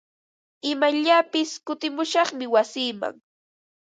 [0.71, 3.15] Imayllapis kutimushaqmi wasiiman.